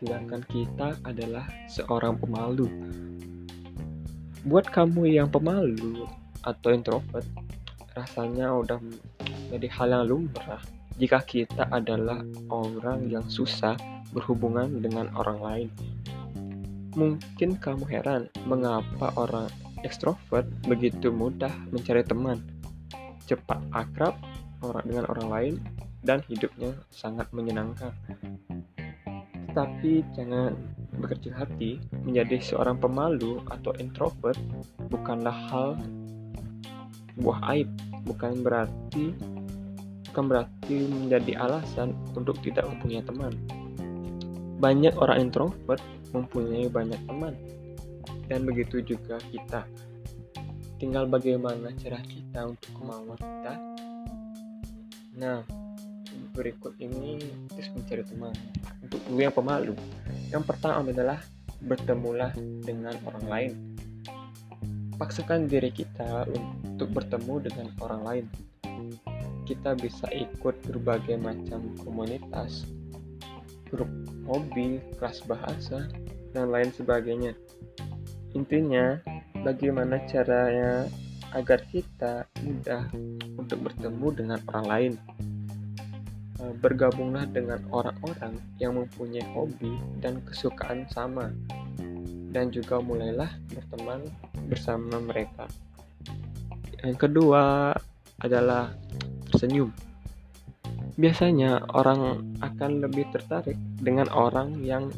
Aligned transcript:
sedangkan 0.00 0.40
kita 0.48 0.96
adalah 1.04 1.44
seorang 1.68 2.16
pemalu. 2.16 2.66
Buat 4.48 4.72
kamu 4.72 5.12
yang 5.20 5.28
pemalu 5.28 6.08
atau 6.40 6.72
introvert, 6.72 7.28
rasanya 7.92 8.48
udah 8.56 8.80
jadi 9.52 9.68
hal 9.68 9.88
yang 9.92 10.04
lumrah 10.08 10.64
jika 10.96 11.20
kita 11.20 11.68
adalah 11.68 12.24
orang 12.48 13.12
yang 13.12 13.28
susah 13.28 13.76
berhubungan 14.16 14.80
dengan 14.80 15.12
orang 15.12 15.38
lain. 15.44 15.68
Mungkin 16.96 17.60
kamu 17.60 17.84
heran 17.86 18.32
mengapa 18.48 19.12
orang 19.20 19.52
ekstrovert 19.84 20.48
begitu 20.64 21.12
mudah 21.12 21.52
mencari 21.68 22.00
teman, 22.02 22.40
cepat 23.28 23.60
akrab 23.76 24.16
orang 24.64 24.84
dengan 24.88 25.04
orang 25.12 25.28
lain, 25.28 25.54
dan 26.00 26.24
hidupnya 26.28 26.72
sangat 26.88 27.28
menyenangkan. 27.36 27.92
Tetapi 29.50 30.06
jangan 30.14 30.54
berkecil 30.94 31.34
hati, 31.34 31.82
menjadi 32.06 32.38
seorang 32.38 32.78
pemalu 32.78 33.42
atau 33.50 33.74
introvert 33.82 34.38
bukanlah 34.86 35.34
hal 35.50 35.74
buah 37.18 37.58
aib, 37.58 37.66
bukan 38.06 38.46
berarti 38.46 39.10
bukan 40.10 40.24
berarti 40.26 40.76
menjadi 40.90 41.38
alasan 41.38 41.94
untuk 42.14 42.38
tidak 42.46 42.66
mempunyai 42.66 43.02
teman. 43.02 43.34
Banyak 44.62 44.94
orang 44.98 45.30
introvert 45.30 45.82
mempunyai 46.14 46.70
banyak 46.70 46.98
teman, 47.06 47.34
dan 48.30 48.46
begitu 48.46 48.82
juga 48.82 49.18
kita. 49.34 49.66
Tinggal 50.78 51.10
bagaimana 51.10 51.74
cara 51.78 51.98
kita 52.06 52.54
untuk 52.54 52.70
kemauan 52.78 53.18
kita. 53.18 53.54
Nah, 55.18 55.42
berikut 56.32 56.78
ini 56.78 57.18
tips 57.50 57.70
mencari 57.74 58.02
teman 58.06 58.34
untuk 58.82 59.00
dulu 59.06 59.20
yang 59.20 59.34
pemalu. 59.34 59.74
Yang 60.30 60.44
pertama 60.46 60.86
adalah 60.86 61.18
bertemulah 61.60 62.32
dengan 62.64 62.96
orang 63.04 63.26
lain. 63.26 63.52
Paksakan 64.96 65.48
diri 65.48 65.72
kita 65.72 66.28
untuk 66.64 66.92
bertemu 66.92 67.34
dengan 67.40 67.66
orang 67.80 68.02
lain. 68.04 68.24
Kita 69.48 69.74
bisa 69.74 70.06
ikut 70.12 70.62
berbagai 70.68 71.16
macam 71.18 71.74
komunitas, 71.80 72.68
grup 73.72 73.88
hobi, 74.28 74.78
kelas 75.00 75.24
bahasa, 75.24 75.88
dan 76.36 76.52
lain 76.52 76.70
sebagainya. 76.70 77.34
Intinya, 78.36 79.00
bagaimana 79.42 79.98
caranya 80.06 80.86
agar 81.34 81.62
kita 81.70 82.26
mudah 82.42 82.90
untuk 83.38 83.58
bertemu 83.70 84.08
dengan 84.14 84.38
orang 84.50 84.66
lain. 84.66 84.92
Eh, 86.40 86.56
bergabunglah 86.56 87.28
dengan 87.28 87.60
orang-orang 87.68 88.40
yang 88.56 88.72
mempunyai 88.72 89.20
hobi 89.36 89.76
dan 90.00 90.24
kesukaan 90.24 90.88
sama, 90.88 91.28
dan 92.32 92.48
juga 92.48 92.80
mulailah 92.80 93.28
berteman 93.52 94.08
bersama 94.48 94.96
mereka. 95.04 95.44
Yang 96.80 96.96
kedua 96.96 97.76
adalah 98.24 98.72
tersenyum. 99.28 99.68
Biasanya 100.96 101.60
orang 101.76 102.24
akan 102.40 102.88
lebih 102.88 103.04
tertarik 103.12 103.60
dengan 103.76 104.08
orang 104.08 104.64
yang 104.64 104.88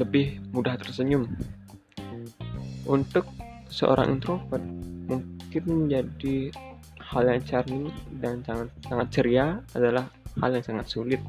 lebih 0.00 0.40
mudah 0.56 0.80
tersenyum. 0.80 1.28
Untuk 2.88 3.28
seorang 3.68 4.16
introvert, 4.16 4.64
mungkin 5.04 5.64
menjadi 5.68 6.48
hal 7.12 7.28
yang 7.28 7.44
charming 7.44 7.92
dan 8.24 8.40
sangat 8.44 8.68
sangat 8.88 9.08
ceria 9.12 9.46
adalah 9.72 10.08
hal 10.38 10.54
yang 10.54 10.64
sangat 10.64 10.86
sulit 10.86 11.20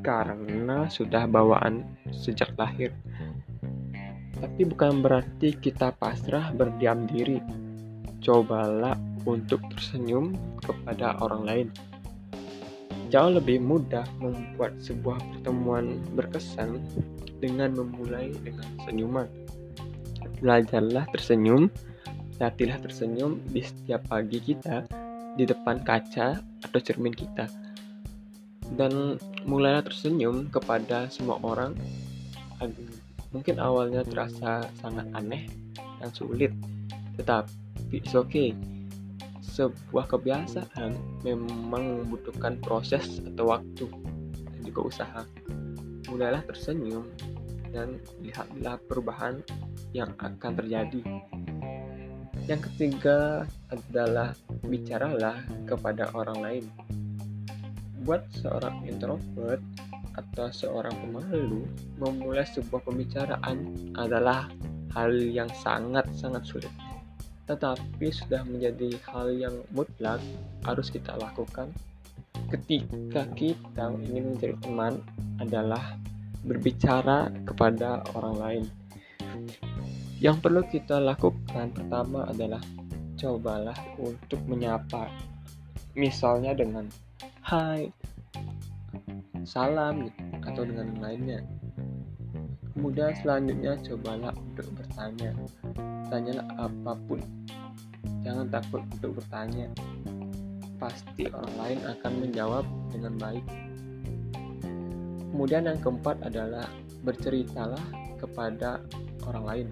karena 0.00 0.88
sudah 0.88 1.28
bawaan 1.28 1.84
sejak 2.14 2.54
lahir. 2.56 2.94
Tapi 4.36 4.68
bukan 4.68 5.00
berarti 5.00 5.56
kita 5.56 5.96
pasrah 5.96 6.52
berdiam 6.52 7.08
diri. 7.08 7.40
Cobalah 8.20 8.96
untuk 9.24 9.60
tersenyum 9.72 10.36
kepada 10.60 11.16
orang 11.24 11.42
lain. 11.44 11.68
Jauh 13.08 13.32
lebih 13.38 13.62
mudah 13.62 14.04
membuat 14.18 14.76
sebuah 14.82 15.16
pertemuan 15.22 16.02
berkesan 16.12 16.82
dengan 17.38 17.72
memulai 17.78 18.34
dengan 18.42 18.66
senyuman. 18.82 19.28
Belajarlah 20.42 21.06
tersenyum, 21.14 21.70
latihlah 22.42 22.82
tersenyum 22.82 23.40
di 23.46 23.62
setiap 23.62 24.04
pagi 24.10 24.42
kita 24.42 24.84
di 25.38 25.46
depan 25.46 25.80
kaca 25.86 26.42
atau 26.42 26.80
cermin 26.82 27.14
kita 27.14 27.46
dan 28.74 29.22
mulailah 29.46 29.86
tersenyum 29.86 30.50
kepada 30.50 31.06
semua 31.06 31.38
orang. 31.46 31.78
Mungkin 33.30 33.62
awalnya 33.62 34.02
terasa 34.02 34.66
sangat 34.82 35.06
aneh 35.14 35.46
dan 36.02 36.10
sulit, 36.10 36.50
tetapi 37.20 37.46
it's 37.94 38.16
okay. 38.18 38.56
Sebuah 39.46 40.10
kebiasaan 40.10 41.22
memang 41.24 42.04
membutuhkan 42.04 42.60
proses 42.60 43.22
atau 43.22 43.56
waktu 43.56 43.86
dan 44.50 44.60
juga 44.66 44.80
usaha. 44.84 45.22
Mulailah 46.10 46.44
tersenyum 46.44 47.06
dan 47.72 48.00
lihatlah 48.20 48.76
perubahan 48.84 49.40
yang 49.96 50.12
akan 50.20 50.52
terjadi. 50.60 51.00
Yang 52.46 52.70
ketiga 52.72 53.42
adalah 53.72 54.36
bicaralah 54.62 55.40
kepada 55.66 56.12
orang 56.14 56.38
lain 56.40 56.64
buat 58.06 58.22
seorang 58.38 58.86
introvert 58.86 59.58
atau 60.14 60.48
seorang 60.48 60.94
pemalu, 61.02 61.66
memulai 61.98 62.46
sebuah 62.46 62.86
pembicaraan 62.86 63.74
adalah 63.98 64.46
hal 64.94 65.12
yang 65.12 65.50
sangat-sangat 65.50 66.46
sulit. 66.46 66.72
Tetapi 67.50 68.06
sudah 68.14 68.46
menjadi 68.46 68.94
hal 69.10 69.34
yang 69.34 69.54
mutlak 69.74 70.22
harus 70.62 70.88
kita 70.88 71.18
lakukan 71.18 71.74
ketika 72.54 73.26
kita 73.34 73.90
ingin 74.06 74.34
menjadi 74.34 74.54
teman 74.62 75.02
adalah 75.42 75.98
berbicara 76.46 77.28
kepada 77.42 78.06
orang 78.14 78.36
lain. 78.38 78.64
Yang 80.22 80.36
perlu 80.46 80.62
kita 80.64 81.02
lakukan 81.02 81.74
pertama 81.74 82.24
adalah 82.30 82.62
cobalah 83.18 83.76
untuk 83.98 84.40
menyapa. 84.46 85.10
Misalnya 85.98 86.54
dengan 86.56 86.86
hai, 87.46 87.94
salam 89.46 90.10
atau 90.42 90.66
dengan 90.66 90.98
lainnya. 90.98 91.46
Kemudian 92.74 93.14
selanjutnya 93.22 93.78
cobalah 93.86 94.34
untuk 94.34 94.66
bertanya. 94.74 95.30
Tanyalah 96.10 96.42
apa 96.58 96.98
pun. 97.06 97.22
Jangan 98.26 98.50
takut 98.50 98.82
untuk 98.82 99.22
bertanya. 99.22 99.70
Pasti 100.82 101.30
orang 101.30 101.54
lain 101.54 101.78
akan 101.86 102.12
menjawab 102.18 102.64
dengan 102.90 103.14
baik. 103.14 103.46
Kemudian 105.30 105.70
yang 105.70 105.78
keempat 105.78 106.26
adalah 106.26 106.66
berceritalah 107.06 107.84
kepada 108.18 108.82
orang 109.22 109.44
lain. 109.46 109.68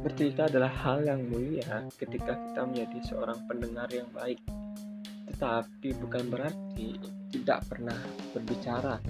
Bercerita 0.00 0.48
adalah 0.48 0.72
hal 0.72 1.04
yang 1.04 1.28
mulia 1.28 1.84
ketika 2.00 2.32
kita 2.48 2.64
menjadi 2.64 2.98
seorang 3.12 3.36
pendengar 3.44 3.92
yang 3.92 4.08
baik 4.16 4.40
tapi 5.40 5.96
bukan 5.96 6.28
berarti 6.28 7.00
tidak 7.32 7.64
pernah 7.72 7.96
berbicara. 8.36 9.00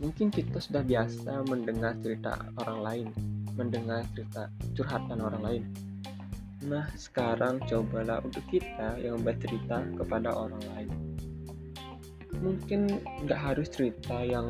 Mungkin 0.00 0.32
kita 0.32 0.56
sudah 0.56 0.80
biasa 0.80 1.44
mendengar 1.44 1.92
cerita 2.00 2.40
orang 2.64 2.80
lain, 2.80 3.06
mendengar 3.52 4.08
cerita 4.16 4.48
curhatan 4.72 5.20
orang 5.20 5.42
lain. 5.44 5.64
Nah, 6.64 6.88
sekarang 6.96 7.60
cobalah 7.68 8.24
untuk 8.24 8.42
kita 8.48 8.96
yang 8.96 9.20
bercerita 9.20 9.84
kepada 10.00 10.32
orang 10.32 10.64
lain. 10.72 10.90
Mungkin 12.40 13.00
nggak 13.28 13.40
harus 13.40 13.68
cerita 13.68 14.24
yang 14.24 14.48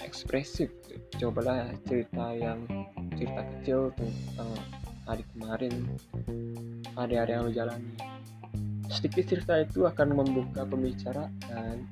ekspresif, 0.00 0.72
cobalah 1.20 1.72
cerita 1.84 2.32
yang 2.32 2.64
cerita 3.16 3.40
kecil 3.44 3.92
tentang 3.96 4.52
hari 5.04 5.24
kemarin, 5.36 5.74
hari-hari 6.96 7.32
yang 7.36 7.44
lo 7.48 7.52
sedikit 8.96 9.28
cerita 9.28 9.60
itu 9.60 9.84
akan 9.84 10.16
membuka 10.16 10.64
pembicaraan 10.64 11.84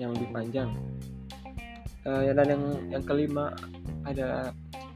yang 0.00 0.16
lebih 0.16 0.32
panjang. 0.32 0.70
Uh, 2.06 2.32
dan 2.32 2.46
yang 2.48 2.64
yang 2.88 3.04
kelima 3.04 3.52
ada 4.08 4.54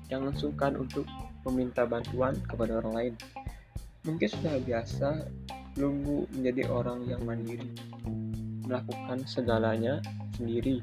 jangan 0.08 0.32
sungkan 0.32 0.78
untuk 0.78 1.04
meminta 1.44 1.84
bantuan 1.84 2.32
kepada 2.48 2.80
orang 2.80 2.94
lain. 2.96 3.14
Mungkin 4.08 4.28
sudah 4.32 4.56
biasa 4.64 5.28
Lumbu 5.78 6.26
menjadi 6.34 6.66
orang 6.66 7.06
yang 7.06 7.22
mandiri, 7.22 7.70
melakukan 8.66 9.22
segalanya 9.22 10.02
sendiri. 10.34 10.82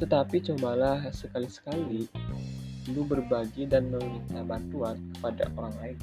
Tetapi 0.00 0.42
cobalah 0.50 0.98
sekali-sekali 1.14 2.10
lu 2.92 3.06
berbagi 3.06 3.64
dan 3.70 3.88
meminta 3.88 4.42
bantuan 4.42 4.98
kepada 5.16 5.46
orang 5.56 5.74
lain. 5.80 5.98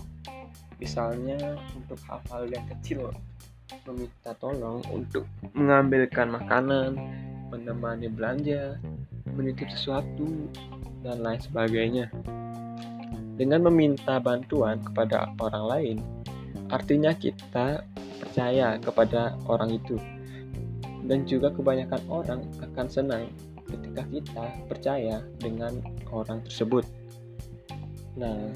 Misalnya 0.79 1.37
untuk 1.77 1.99
hal-hal 2.09 2.49
yang 2.49 2.65
kecil 2.73 3.11
meminta 3.89 4.31
tolong 4.37 4.85
untuk 4.93 5.25
mengambilkan 5.57 6.29
makanan, 6.29 6.97
menemani 7.49 8.07
belanja, 8.07 8.77
menitip 9.33 9.67
sesuatu 9.73 10.47
dan 11.01 11.21
lain 11.21 11.41
sebagainya. 11.41 12.05
Dengan 13.35 13.65
meminta 13.65 14.21
bantuan 14.21 14.77
kepada 14.85 15.33
orang 15.41 15.65
lain, 15.65 15.97
artinya 16.69 17.15
kita 17.15 17.81
percaya 18.21 18.77
kepada 18.77 19.33
orang 19.49 19.81
itu. 19.81 19.97
Dan 21.09 21.25
juga 21.25 21.49
kebanyakan 21.49 22.01
orang 22.07 22.45
akan 22.61 22.87
senang 22.87 23.25
ketika 23.65 24.03
kita 24.07 24.45
percaya 24.69 25.25
dengan 25.41 25.81
orang 26.13 26.45
tersebut. 26.45 26.85
Nah, 28.15 28.51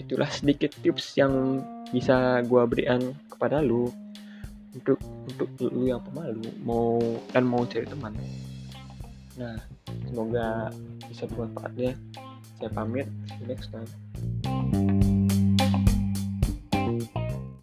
itulah 0.00 0.30
sedikit 0.32 0.72
tips 0.80 1.18
yang 1.20 1.60
bisa 1.92 2.40
gua 2.48 2.64
berikan 2.64 3.14
kepada 3.28 3.60
lu 3.60 3.92
untuk 4.76 4.98
untuk 5.00 5.48
lu 5.72 5.88
yang 5.88 6.00
pemalu 6.04 6.44
mau 6.60 7.00
dan 7.32 7.48
mau 7.48 7.64
cari 7.64 7.88
teman. 7.88 8.12
Nah 9.40 9.56
semoga 10.04 10.68
bisa 11.08 11.24
bermanfaat 11.32 11.72
ya 11.80 11.92
saya 12.56 12.70
pamit 12.72 13.08
next 13.44 13.68
time 13.72 13.88